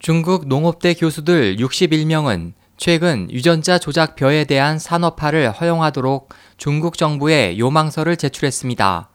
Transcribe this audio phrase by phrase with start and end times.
[0.00, 9.10] 중국 농업대 교수들 61명은 최근 유전자 조작벼에 대한 산업화를 허용하도록 중국 정부에 요망서를 제출했습니다.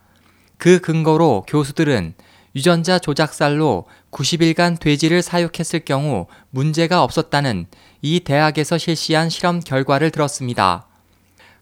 [0.59, 2.13] 그 근거로 교수들은
[2.55, 7.65] 유전자 조작살로 90일간 돼지를 사육했을 경우 문제가 없었다는
[8.03, 10.85] 이 대학에서 실시한 실험 결과를 들었습니다.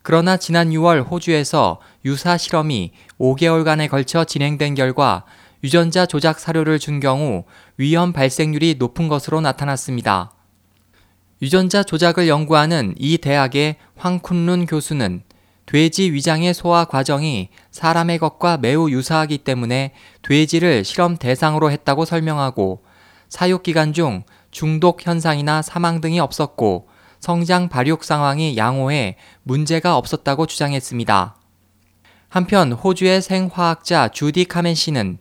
[0.01, 5.23] 그러나 지난 6월 호주에서 유사 실험이 5개월간에 걸쳐 진행된 결과
[5.63, 7.45] 유전자 조작 사료를 준 경우
[7.77, 10.33] 위험 발생률이 높은 것으로 나타났습니다.
[11.41, 15.23] 유전자 조작을 연구하는 이 대학의 황쿤룬 교수는
[15.65, 22.83] 돼지 위장의 소화 과정이 사람의 것과 매우 유사하기 때문에 돼지를 실험 대상으로 했다고 설명하고
[23.29, 26.89] 사육 기간 중 중독 현상이나 사망 등이 없었고
[27.21, 31.37] 성장 발육 상황이 양호해 문제가 없었다고 주장했습니다.
[32.27, 35.19] 한편 호주의 생화학자 주디 카멘 씨는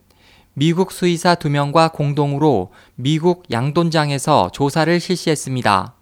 [0.55, 5.95] 미국 수의사 2명과 공동으로 미국 양돈장에서 조사를 실시했습니다.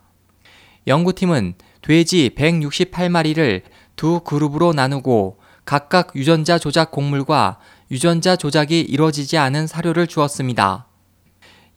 [0.88, 3.62] 연구팀은 돼지 168마리를
[3.96, 7.60] 두 그룹으로 나누고 각각 유전자 조작 곡물과
[7.92, 10.88] 유전자 조작이 이뤄지지 않은 사료를 주었습니다.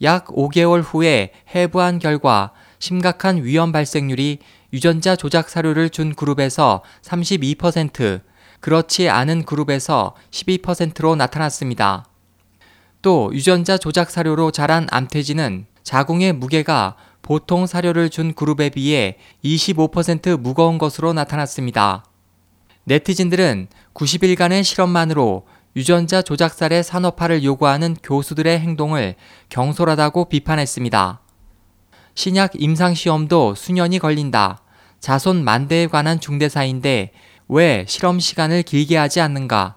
[0.03, 4.39] 약 5개월 후에 해부한 결과 심각한 위험 발생률이
[4.73, 8.23] 유전자 조작 사료를 준 그룹에서 32%,
[8.59, 12.07] 그렇지 않은 그룹에서 12%로 나타났습니다.
[13.05, 20.79] 또 유전자 조작 사료로 자란 암돼지는 자궁의 무게가 보통 사료를 준 그룹에 비해 25% 무거운
[20.79, 22.07] 것으로 나타났습니다.
[22.85, 25.47] 네티즌들은 90일간의 실험만으로
[25.77, 29.17] 유전자 조작살의 산업화를 요구하는 교수들의 행동을
[29.51, 31.21] 경솔하다고 비판했습니다.
[32.15, 34.63] 신약 임상시험도 수년이 걸린다.
[35.01, 37.13] 자손 만대에 관한 중대사인데
[37.49, 39.77] 왜 실험 시간을 길게 하지 않는가?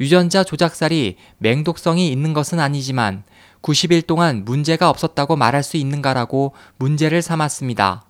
[0.00, 3.24] 유전자 조작살이 맹독성이 있는 것은 아니지만
[3.62, 8.04] 90일 동안 문제가 없었다고 말할 수 있는가라고 문제를 삼았습니다.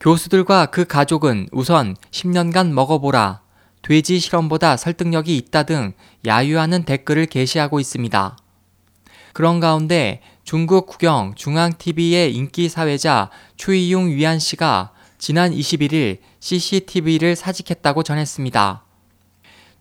[0.00, 3.40] 교수들과 그 가족은 우선 10년간 먹어보라,
[3.82, 5.92] 돼지 실험보다 설득력이 있다 등
[6.24, 8.36] 야유하는 댓글을 게시하고 있습니다.
[9.32, 18.84] 그런 가운데 중국 국영 중앙TV의 인기 사회자 추이용 위안 씨가 지난 21일 CCTV를 사직했다고 전했습니다.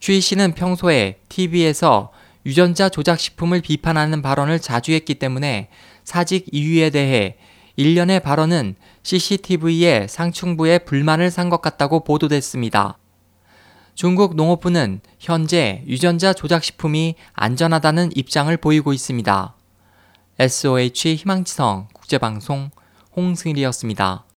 [0.01, 2.11] 추이 씨는 평소에 TV에서
[2.47, 5.69] 유전자 조작 식품을 비판하는 발언을 자주 했기 때문에
[6.03, 7.37] 사직 이유에 대해
[7.75, 12.97] 일련의 발언은 CCTV의 상층부에 불만을 산 것 같다고 보도됐습니다.
[13.93, 19.55] 중국 농업부는 현재 유전자 조작 식품이 안전하다는 입장을 보이고 있습니다.
[20.39, 22.71] SOH 희망지성 국제방송
[23.15, 24.30] 홍승일이었습니다.